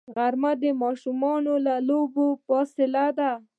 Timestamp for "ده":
3.17-3.31